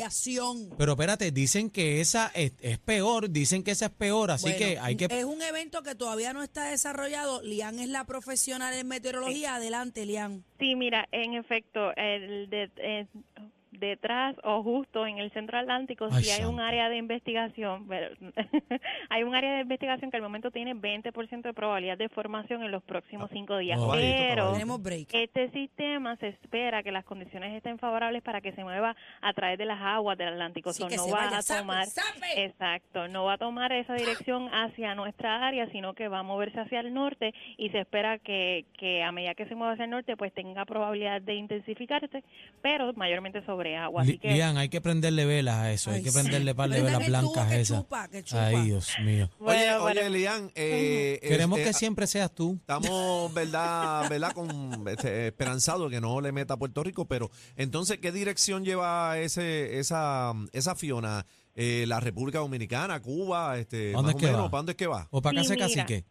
Pero 0.78 0.92
espérate, 0.92 1.30
dicen 1.32 1.70
que 1.70 2.00
esa 2.00 2.30
es, 2.34 2.52
es 2.60 2.78
peor, 2.78 3.30
dicen 3.30 3.62
que 3.62 3.72
esa 3.72 3.86
es 3.86 3.92
peor, 3.92 4.30
así 4.30 4.44
Bueno, 4.44 4.58
que 4.58 4.78
hay 4.78 4.96
que... 4.96 5.04
Es 5.10 5.24
un 5.24 5.42
evento 5.42 5.82
que 5.82 5.94
todavía 5.94 6.32
no 6.32 6.42
está 6.42 6.64
desarrollado. 6.70 7.42
Lian 7.42 7.78
es 7.78 7.88
la 7.88 8.04
profesional 8.04 8.72
en 8.74 8.88
meteorología. 8.88 9.56
Adelante, 9.56 10.06
Lian. 10.06 10.44
Sí, 10.58 10.74
mira, 10.76 11.06
en 11.12 11.34
efecto, 11.34 11.94
el 11.96 12.48
de- 12.48 12.70
eh, 12.78 13.06
detrás 13.78 14.36
o 14.44 14.62
justo 14.62 15.06
en 15.06 15.18
el 15.18 15.30
centro 15.32 15.58
atlántico 15.58 16.08
Ay, 16.10 16.24
sí 16.24 16.30
hay 16.30 16.44
un 16.44 16.60
área 16.60 16.88
de 16.88 16.96
investigación, 16.96 17.86
pero 17.88 18.08
hay 19.10 19.22
un 19.22 19.34
área 19.34 19.54
de 19.54 19.60
investigación 19.62 20.10
que 20.10 20.16
al 20.16 20.22
momento 20.22 20.50
tiene 20.50 20.74
20% 20.74 21.42
de 21.42 21.52
probabilidad 21.54 21.98
de 21.98 22.08
formación 22.08 22.62
en 22.62 22.70
los 22.70 22.82
próximos 22.82 23.30
cinco 23.32 23.58
días, 23.58 23.78
Oh. 23.80 23.90
Pero 23.92 24.36
caballito. 24.36 24.52
Tenemos 24.52 24.82
break. 24.82 25.08
este 25.12 25.50
sistema 25.50 26.16
se 26.16 26.28
espera 26.28 26.82
que 26.82 26.92
las 26.92 27.04
condiciones 27.04 27.54
estén 27.54 27.78
favorables 27.78 28.22
para 28.22 28.40
que 28.40 28.52
se 28.52 28.62
mueva 28.62 28.96
a 29.20 29.32
través 29.32 29.58
de 29.58 29.64
las 29.66 29.80
aguas 29.80 30.16
del 30.16 30.28
Atlántico. 30.28 30.72
Sí, 30.72 30.82
So, 30.82 30.88
no 30.96 31.08
va 31.12 31.26
vaya, 31.26 31.38
a 31.38 31.42
tomar, 31.42 31.86
exacto, 32.36 33.08
no 33.08 33.24
va 33.24 33.34
a 33.34 33.38
tomar 33.38 33.72
esa 33.72 33.94
dirección 33.94 34.48
hacia 34.52 34.94
nuestra 34.94 35.46
área, 35.46 35.66
sino 35.70 35.94
que 35.94 36.08
va 36.08 36.20
a 36.20 36.22
moverse 36.22 36.60
hacia 36.60 36.80
el 36.80 36.92
norte 36.94 37.34
y 37.56 37.70
se 37.70 37.80
espera 37.80 38.18
que, 38.18 38.66
que 38.78 39.02
a 39.02 39.12
medida 39.12 39.34
que 39.34 39.46
se 39.46 39.54
mueva 39.54 39.72
hacia 39.72 39.84
el 39.84 39.90
norte, 39.90 40.16
pues 40.16 40.32
tenga 40.32 40.64
probabilidad 40.64 41.20
de 41.22 41.34
intensificarse, 41.34 42.22
pero 42.62 42.92
mayormente 42.94 43.42
sobre 43.44 43.73
de 43.74 43.78
agua. 43.80 44.02
Así 44.02 44.12
Li- 44.12 44.18
que 44.18 44.32
Lian, 44.32 44.56
hay 44.56 44.68
que 44.68 44.80
prenderle 44.80 45.24
velas 45.24 45.56
a 45.56 45.72
eso, 45.72 45.90
hay 45.90 45.96
Ay, 45.98 46.02
que 46.04 46.10
sí. 46.10 46.18
prenderle 46.18 46.54
par 46.54 46.70
de 46.70 46.82
velas 46.82 47.06
blancas 47.06 47.46
a 47.46 47.50
que 47.50 47.60
esa. 47.60 47.76
chupa, 47.78 48.08
que 48.08 48.22
chupa. 48.22 48.46
Ay, 48.46 48.62
Dios 48.64 48.88
mío. 49.04 49.30
Oye, 49.40 49.76
Bueno, 49.78 49.84
oye. 49.84 50.10
Lian, 50.10 50.50
eh, 50.54 51.18
Queremos 51.22 51.58
este, 51.58 51.70
que 51.70 51.74
siempre 51.76 52.06
seas 52.06 52.32
tú. 52.34 52.56
Estamos, 52.60 53.32
¿verdad? 53.34 54.08
¿verdad? 54.08 54.32
Con, 54.32 54.86
este, 54.88 55.28
esperanzado 55.28 55.88
que 55.90 56.00
no 56.00 56.20
le 56.20 56.32
meta 56.32 56.54
a 56.54 56.56
Puerto 56.56 56.82
Rico, 56.82 57.06
pero 57.06 57.30
entonces, 57.56 57.98
¿qué 57.98 58.12
dirección 58.12 58.64
lleva 58.64 59.18
ese, 59.18 59.78
esa, 59.78 60.32
esa 60.52 60.74
Fiona? 60.74 61.26
Eh, 61.56 61.84
¿La 61.86 62.00
República 62.00 62.40
Dominicana, 62.40 63.00
Cuba? 63.00 63.58
Este, 63.58 63.92
¿Dónde 63.92 64.06
más 64.06 64.10
es 64.10 64.14
o 64.16 64.18
que 64.18 64.26
menos, 64.26 64.40
va? 64.46 64.50
¿Para 64.50 64.58
dónde 64.58 64.72
es 64.72 64.76
que 64.76 64.86
va? 64.88 65.08
O 65.10 65.22
para 65.22 65.42
Sí, 65.42 65.48
casa 65.48 65.54
mira. 65.54 65.66
cacique. 65.86 66.04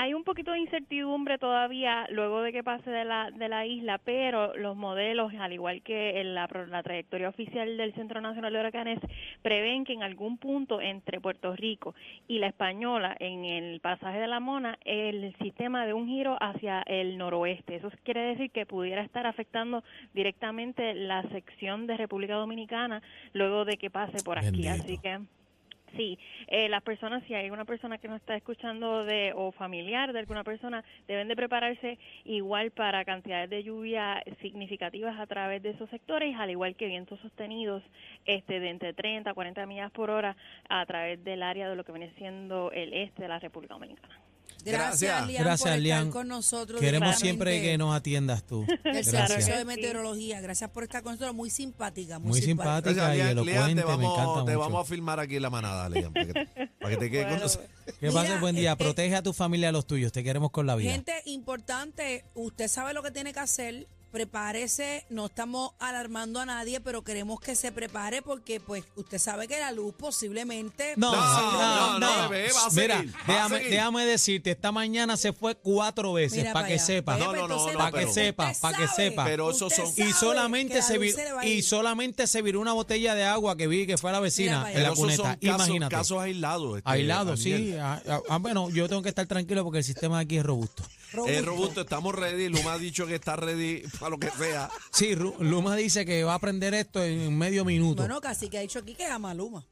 Hay 0.00 0.14
un 0.14 0.24
poquito 0.24 0.52
de 0.52 0.60
incertidumbre 0.60 1.36
todavía 1.36 2.06
luego 2.08 2.40
de 2.40 2.52
que 2.52 2.64
pase 2.64 2.90
de 2.90 3.04
la, 3.04 3.30
de 3.30 3.50
la 3.50 3.66
isla, 3.66 3.98
pero 3.98 4.56
los 4.56 4.74
modelos, 4.74 5.30
al 5.38 5.52
igual 5.52 5.82
que 5.82 6.22
en 6.22 6.34
la, 6.34 6.48
la 6.70 6.82
trayectoria 6.82 7.28
oficial 7.28 7.76
del 7.76 7.92
Centro 7.92 8.22
Nacional 8.22 8.50
de 8.50 8.60
Huracanes, 8.60 8.98
prevén 9.42 9.84
que 9.84 9.92
en 9.92 10.02
algún 10.02 10.38
punto 10.38 10.80
entre 10.80 11.20
Puerto 11.20 11.54
Rico 11.54 11.94
y 12.28 12.38
la 12.38 12.46
Española, 12.46 13.14
en 13.20 13.44
el 13.44 13.80
pasaje 13.80 14.18
de 14.18 14.26
la 14.26 14.40
Mona, 14.40 14.78
el 14.86 15.36
sistema 15.36 15.84
de 15.84 15.92
un 15.92 16.08
giro 16.08 16.38
hacia 16.40 16.80
el 16.86 17.18
noroeste. 17.18 17.76
Eso 17.76 17.90
quiere 18.02 18.22
decir 18.22 18.50
que 18.52 18.64
pudiera 18.64 19.02
estar 19.02 19.26
afectando 19.26 19.84
directamente 20.14 20.94
la 20.94 21.24
sección 21.24 21.86
de 21.86 21.98
República 21.98 22.36
Dominicana 22.36 23.02
luego 23.34 23.66
de 23.66 23.76
que 23.76 23.90
pase 23.90 24.24
por 24.24 24.38
aquí. 24.38 24.62
Bendito. 24.62 24.70
Así 24.70 24.96
que 24.96 25.18
Sí, 25.96 26.18
eh, 26.46 26.68
las 26.68 26.82
personas, 26.82 27.22
si 27.26 27.34
hay 27.34 27.44
alguna 27.44 27.64
persona 27.64 27.98
que 27.98 28.08
nos 28.08 28.20
está 28.20 28.36
escuchando 28.36 29.04
de 29.04 29.32
o 29.34 29.50
familiar 29.50 30.12
de 30.12 30.20
alguna 30.20 30.44
persona, 30.44 30.84
deben 31.08 31.26
de 31.28 31.34
prepararse 31.34 31.98
igual 32.24 32.70
para 32.70 33.04
cantidades 33.04 33.50
de 33.50 33.64
lluvia 33.64 34.22
significativas 34.40 35.18
a 35.18 35.26
través 35.26 35.62
de 35.62 35.70
esos 35.70 35.90
sectores, 35.90 36.36
al 36.36 36.50
igual 36.50 36.76
que 36.76 36.86
vientos 36.86 37.18
sostenidos 37.20 37.82
este 38.24 38.60
de 38.60 38.70
entre 38.70 38.92
30 38.92 39.30
a 39.30 39.34
40 39.34 39.66
millas 39.66 39.90
por 39.90 40.10
hora 40.10 40.36
a 40.68 40.84
través 40.86 41.22
del 41.24 41.42
área 41.42 41.68
de 41.68 41.76
lo 41.76 41.84
que 41.84 41.92
viene 41.92 42.12
siendo 42.16 42.70
el 42.72 42.92
este 42.94 43.22
de 43.22 43.28
la 43.28 43.38
República 43.40 43.74
Dominicana. 43.74 44.19
Gracias. 44.64 45.26
Lian, 45.26 45.42
Gracias, 45.44 45.60
por 45.62 45.68
estar 45.68 45.78
Lian. 45.80 46.10
con 46.10 46.28
nosotros. 46.28 46.80
Queremos 46.80 47.16
siempre 47.18 47.60
que 47.62 47.76
nos 47.78 47.94
atiendas 47.94 48.42
tú. 48.44 48.66
Claro 48.82 49.02
Servicio 49.28 49.56
de. 49.56 49.64
Meteorología. 49.64 50.40
Gracias 50.40 50.70
por 50.70 50.82
estar 50.84 51.02
con 51.02 51.12
nosotros. 51.12 51.34
Muy 51.34 51.50
simpática. 51.50 52.18
Muy, 52.18 52.30
Muy 52.30 52.42
simpática. 52.42 52.92
Gracias, 52.92 53.14
y 53.14 53.16
Lian. 53.18 53.28
elocuente, 53.30 53.58
Lian, 53.60 53.68
te 53.70 53.74
me 53.74 53.82
vamos, 53.84 54.12
encanta 54.18 54.44
te 54.44 54.50
mucho. 54.52 54.58
vamos 54.60 54.80
a 54.86 54.88
filmar 54.88 55.20
aquí 55.20 55.36
en 55.36 55.42
la 55.42 55.50
manada, 55.50 55.88
Lian, 55.88 56.12
para 56.12 56.26
que 56.26 56.32
te, 56.34 56.46
para 56.80 56.90
que 56.90 56.96
te 56.96 57.10
quede 57.10 57.28
con 57.28 57.40
nosotros. 57.40 57.70
Que 58.00 58.10
pase 58.10 58.38
buen 58.38 58.54
día. 58.56 58.72
eh, 58.72 58.76
Protege 58.76 59.16
a 59.16 59.22
tu 59.22 59.32
familia 59.32 59.66
y 59.66 59.68
a 59.68 59.72
los 59.72 59.86
tuyos. 59.86 60.12
Te 60.12 60.22
queremos 60.24 60.50
con 60.50 60.66
la 60.66 60.76
vida. 60.76 60.90
Gente 60.92 61.12
importante, 61.26 62.24
usted 62.34 62.68
sabe 62.68 62.92
lo 62.94 63.02
que 63.02 63.10
tiene 63.10 63.32
que 63.32 63.40
hacer. 63.40 63.86
Prepárese, 64.10 65.04
no 65.08 65.26
estamos 65.26 65.72
alarmando 65.78 66.40
a 66.40 66.46
nadie, 66.46 66.80
pero 66.80 67.02
queremos 67.02 67.40
que 67.40 67.54
se 67.54 67.72
prepare 67.72 68.22
porque 68.22 68.60
pues 68.60 68.84
usted 68.96 69.18
sabe 69.18 69.46
que 69.48 69.58
la 69.58 69.72
luz 69.72 69.94
posiblemente 69.96 70.94
No, 70.96 71.12
No, 71.14 71.20
no, 71.20 71.52
no, 71.52 71.98
no. 72.00 72.22
no, 72.22 72.28
bebé, 72.28 72.52
va 72.52 72.66
a 72.66 72.70
Mira, 72.70 72.96
seguir, 72.98 73.14
va 73.14 73.20
a 73.20 73.26
déjame, 73.32 73.56
seguir. 73.58 73.70
déjame 73.72 74.04
decirte, 74.06 74.50
esta 74.50 74.72
mañana 74.72 75.16
se 75.16 75.32
fue 75.32 75.54
cuatro 75.54 76.12
veces 76.12 76.38
Mira 76.38 76.52
para 76.52 76.64
pa' 76.64 76.68
que 76.68 76.74
allá. 76.74 76.84
sepa. 76.84 77.16
No, 77.18 77.24
pues 77.26 77.26
no, 77.40 77.48
no, 77.48 77.54
entonces, 77.54 77.72
no, 77.72 77.78
Para 77.78 77.90
que 77.92 77.96
pero- 77.98 78.12
sepa, 78.12 78.46
usted 78.50 78.60
para 78.60 78.76
que 78.78 78.86
sabe, 78.88 78.96
sepa. 79.10 79.24
Pero 79.24 79.50
esos 79.50 79.62
usted 79.62 79.76
son- 79.84 79.94
sabe 79.94 80.08
Y 80.08 80.12
que 80.12 80.18
solamente 80.18 80.74
la 80.74 80.82
se 80.82 80.94
luz 80.94 81.02
vi- 81.02 81.12
se 81.12 81.24
le 81.24 81.32
va 81.32 81.40
a 81.40 81.46
y 81.46 81.62
solamente 81.62 82.26
se 82.26 82.42
viró 82.42 82.60
una 82.60 82.72
botella 82.72 83.14
de 83.14 83.24
agua 83.24 83.56
que 83.56 83.66
vi 83.68 83.86
que 83.86 83.96
fue 83.96 84.10
a 84.10 84.12
la 84.14 84.18
Mira 84.18 84.24
vecina 84.24 84.58
para 84.62 84.70
en 84.72 84.76
allá. 84.76 84.88
la 84.88 84.88
Pero 84.90 84.92
esos 84.92 85.04
cuneta. 85.04 85.16
son 85.22 85.50
casos, 85.50 85.66
Imagínate. 85.68 85.94
casos 85.96 86.18
aislados. 86.20 86.78
este, 86.78 86.90
Aislado, 86.90 87.36
sí. 87.36 87.52
Aniel. 87.54 87.80
Ah, 87.80 88.02
ah, 88.08 88.20
ah, 88.28 88.38
bueno, 88.38 88.70
yo 88.70 88.88
tengo 88.88 89.02
que 89.02 89.08
estar 89.08 89.26
tranquilo 89.26 89.62
porque 89.64 89.78
el 89.78 89.84
sistema 89.84 90.18
de 90.18 90.24
aquí 90.24 90.36
es 90.38 90.44
robusto. 90.44 90.82
Es 91.26 91.44
robusto, 91.44 91.80
estamos 91.82 92.14
ready. 92.14 92.48
Luma 92.48 92.74
ha 92.74 92.78
dicho 92.78 93.06
que 93.06 93.16
está 93.16 93.36
ready 93.36 93.82
para 93.98 94.10
lo 94.10 94.18
que 94.18 94.30
sea. 94.30 94.68
Sí, 94.92 95.14
Ru- 95.14 95.38
Luma 95.38 95.76
dice 95.76 96.04
que 96.06 96.24
va 96.24 96.32
a 96.32 96.36
aprender 96.36 96.74
esto 96.74 97.02
en 97.02 97.36
medio 97.36 97.64
minuto. 97.64 98.02
Bueno, 98.02 98.20
casi 98.20 98.48
que 98.48 98.58
ha 98.58 98.60
dicho 98.62 98.78
aquí 98.80 98.94
que 98.94 99.06
ama 99.06 99.30
a 99.30 99.34
Luma. 99.34 99.66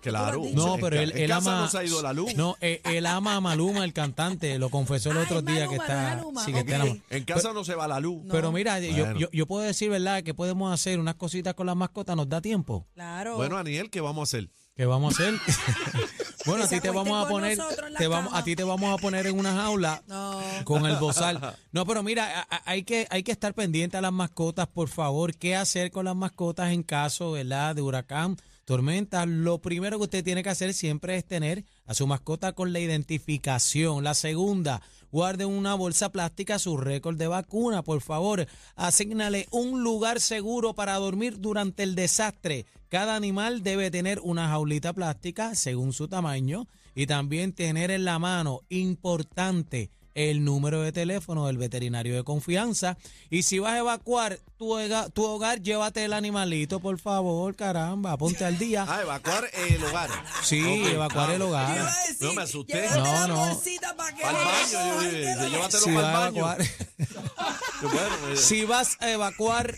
Claro. 0.00 0.42
No, 0.54 0.76
En 0.76 0.80
pero 0.80 0.96
ca- 0.96 1.02
él, 1.02 1.12
en 1.12 1.18
él 1.24 1.28
casa 1.28 1.52
ama. 1.52 1.60
no 1.60 1.68
se 1.68 1.76
ha 1.78 1.84
ido 1.84 2.00
la 2.00 2.14
luz. 2.14 2.34
No, 2.34 2.56
él, 2.60 2.80
él 2.84 3.04
ama 3.04 3.36
a 3.36 3.40
Maluma, 3.42 3.84
el 3.84 3.92
cantante. 3.92 4.58
Lo 4.58 4.70
confesó 4.70 5.10
el 5.10 5.18
Ay, 5.18 5.24
otro 5.24 5.42
día 5.42 5.68
que 5.68 5.76
Maluma, 5.76 5.76
no 5.76 5.82
es 5.82 5.90
está. 5.90 6.16
Maluma, 6.16 6.44
sí, 6.46 6.52
que 6.54 6.58
está 6.60 6.70
ok. 6.70 6.74
enamorado. 6.84 7.06
En 7.10 7.24
casa 7.24 7.52
no 7.52 7.64
se 7.64 7.74
va 7.74 7.86
la 7.86 8.00
luz. 8.00 8.24
No. 8.24 8.32
Pero 8.32 8.50
mira, 8.50 8.80
yo, 8.80 9.04
Bueno. 9.04 9.18
yo, 9.20 9.28
yo 9.30 9.46
puedo 9.46 9.62
decir, 9.62 9.90
¿verdad? 9.90 10.22
Que 10.22 10.32
podemos 10.32 10.72
hacer 10.72 10.98
unas 10.98 11.16
cositas 11.16 11.52
con 11.52 11.66
las 11.66 11.76
mascotas. 11.76 12.16
¿Nos 12.16 12.30
da 12.30 12.40
tiempo? 12.40 12.86
Claro. 12.94 13.36
Bueno, 13.36 13.58
Aniel, 13.58 13.90
¿qué 13.90 14.00
vamos 14.00 14.20
a 14.20 14.38
hacer? 14.38 14.48
¿Qué 14.76 14.86
vamos 14.86 15.18
a 15.20 15.22
hacer? 15.22 15.34
bueno, 16.46 16.64
a 16.64 16.68
ti 16.68 16.80
te 16.80 16.90
vamos 16.90 17.24
a 17.24 17.28
poner, 17.28 17.58
te 17.98 18.06
vamos, 18.06 18.32
a 18.34 18.42
ti 18.44 18.56
te 18.56 18.64
vamos 18.64 18.94
a 18.98 19.02
poner 19.02 19.26
en 19.26 19.38
una 19.38 19.52
jaula 19.54 20.02
no. 20.06 20.40
con 20.64 20.86
el 20.86 20.96
bozal. 20.96 21.56
No, 21.72 21.84
pero 21.84 22.02
mira, 22.02 22.40
a- 22.40 22.46
a- 22.56 22.62
hay 22.64 22.84
que, 22.84 23.06
hay 23.10 23.22
que 23.22 23.32
estar 23.32 23.52
pendiente 23.52 23.96
a 23.98 24.00
las 24.00 24.12
mascotas, 24.12 24.68
por 24.68 24.88
favor. 24.88 25.34
¿Qué 25.36 25.54
hacer 25.54 25.90
con 25.90 26.06
las 26.06 26.16
mascotas 26.16 26.72
en 26.72 26.82
caso, 26.82 27.32
verdad, 27.32 27.74
de 27.74 27.82
huracán, 27.82 28.36
tormenta? 28.64 29.26
Lo 29.26 29.58
primero 29.60 29.98
que 29.98 30.04
usted 30.04 30.24
tiene 30.24 30.42
que 30.42 30.48
hacer 30.48 30.72
siempre 30.72 31.16
es 31.16 31.26
tener 31.26 31.64
a 31.84 31.92
su 31.92 32.06
mascota 32.06 32.52
con 32.54 32.72
la 32.72 32.80
identificación. 32.80 34.02
La 34.02 34.14
segunda, 34.14 34.80
guarde 35.12 35.44
en 35.44 35.50
una 35.50 35.74
bolsa 35.74 36.10
plástica 36.10 36.58
su 36.58 36.78
récord 36.78 37.18
de 37.18 37.26
vacuna, 37.26 37.82
por 37.82 38.00
favor. 38.00 38.46
Asignale 38.76 39.46
un 39.50 39.82
lugar 39.82 40.20
seguro 40.20 40.72
para 40.74 40.94
dormir 40.94 41.38
durante 41.38 41.82
el 41.82 41.94
desastre. 41.94 42.64
Cada 42.90 43.14
animal 43.16 43.62
debe 43.62 43.90
tener 43.90 44.20
una 44.22 44.48
jaulita 44.48 44.92
plástica 44.92 45.54
según 45.54 45.92
su 45.92 46.08
tamaño 46.08 46.66
y 46.94 47.06
también 47.06 47.52
tener 47.54 47.90
en 47.90 48.04
la 48.04 48.18
mano, 48.18 48.60
importante, 48.68 49.90
el 50.14 50.44
número 50.44 50.82
de 50.82 50.90
teléfono 50.90 51.46
del 51.46 51.56
veterinario 51.56 52.16
de 52.16 52.24
confianza. 52.24 52.98
Y 53.30 53.44
si 53.44 53.60
vas 53.60 53.74
a 53.74 53.78
evacuar 53.78 54.40
tu, 54.58 54.76
ega- 54.76 55.08
tu 55.08 55.24
hogar, 55.24 55.62
llévate 55.62 56.04
el 56.04 56.12
animalito, 56.12 56.80
por 56.80 56.98
favor, 56.98 57.54
caramba, 57.54 58.16
ponte 58.18 58.44
al 58.44 58.58
día. 58.58 58.84
Ah, 58.88 59.02
evacuar 59.02 59.48
el 59.54 59.84
hogar. 59.84 60.10
Sí, 60.42 60.60
evacuar 60.86 61.30
el 61.30 61.42
hogar. 61.42 61.86
Decir, 62.08 62.26
No, 62.26 62.34
me 62.34 62.42
asusté. 62.42 62.88
No, 62.90 63.04
la 63.04 63.26
no. 63.28 63.42
Al 63.44 64.34
baño, 64.34 65.02
yo- 65.02 65.48
llévatelo 65.48 65.84
Si 65.84 65.92
para 65.92 66.08
vas 66.12 66.24
a 66.24 66.28
el 66.28 66.34
baño. 66.34 66.38
evacuar, 66.38 66.60
eh, 68.32 68.36
si 68.36 68.64
vas 68.64 68.96
a 69.00 69.10
evacuar, 69.10 69.76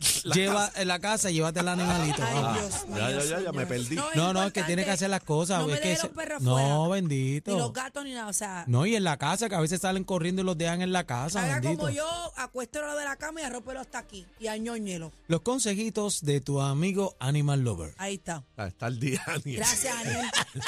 lleva 0.34 0.70
en 0.76 0.88
la 0.88 0.98
casa, 0.98 1.30
llévate 1.30 1.60
el 1.60 1.68
animalito. 1.68 2.22
Ay. 2.22 2.54
Dios 2.60 2.84
ya, 2.96 3.10
ya, 3.10 3.24
ya, 3.24 3.40
ya 3.40 3.52
me 3.52 3.66
perdí. 3.66 3.96
No, 4.14 4.32
no, 4.32 4.42
es 4.44 4.52
que 4.52 4.62
tiene 4.64 4.84
que 4.84 4.90
hacer 4.90 5.10
las 5.10 5.22
cosas. 5.22 5.60
No 5.60 5.66
me 5.68 5.74
es 5.74 5.80
que 5.80 5.88
deje 5.90 6.00
se- 6.00 6.06
los 6.08 6.16
perros 6.16 6.42
no, 6.42 6.52
fuera, 6.56 6.88
bendito. 6.88 7.50
Ni 7.52 7.58
los 7.58 7.72
gatos 7.72 8.04
ni 8.04 8.12
nada. 8.12 8.28
O 8.28 8.32
sea, 8.32 8.64
No, 8.66 8.86
y 8.86 8.96
en 8.96 9.04
la 9.04 9.16
casa, 9.16 9.48
que 9.48 9.54
a 9.54 9.60
veces 9.60 9.80
salen 9.80 10.04
corriendo 10.04 10.42
y 10.42 10.44
los 10.44 10.56
dejan 10.58 10.82
en 10.82 10.92
la 10.92 11.04
casa, 11.04 11.42
haga 11.42 11.54
bendito. 11.60 11.78
como 11.78 11.90
yo, 11.90 12.32
acuéstelo 12.36 12.96
de 12.96 13.04
la 13.04 13.16
cama 13.16 13.40
y 13.40 13.44
arrópelo 13.44 13.80
hasta 13.80 13.98
aquí. 13.98 14.26
Y 14.40 14.48
añóñelo. 14.48 15.12
Los 15.28 15.40
consejitos 15.42 16.22
de 16.24 16.40
tu 16.40 16.60
amigo 16.60 17.14
Animal 17.18 17.60
Lover. 17.60 17.94
Ahí 17.98 18.14
está. 18.14 18.44
Ah, 18.56 18.66
está 18.66 18.86
el 18.88 18.98
día, 19.00 19.22
Aniel. 19.26 19.56
Gracias, 19.58 19.94
Daniel. 19.94 20.26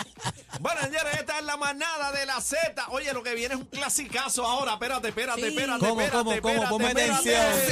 Bueno, 0.61 0.81
señores, 0.83 1.15
esta 1.21 1.39
es 1.39 1.45
la 1.45 1.57
manada 1.57 2.11
de 2.11 2.27
la 2.27 2.41
Z. 2.41 2.59
Oye, 2.91 3.13
lo 3.13 3.23
que 3.23 3.35
viene 3.35 3.55
es 3.55 3.61
un 3.61 3.67
clasicazo 3.67 4.45
ahora. 4.45 4.73
Espérate, 4.73 5.09
espérate, 5.09 5.41
Sí. 5.43 5.47
espérate, 5.49 5.79
¿Cómo, 5.87 6.01
espérate, 6.01 6.17
cómo, 6.19 6.25
cómo? 6.25 6.55
espérate, 6.57 6.69
Ponme 6.69 6.89
espérate. 6.89 7.21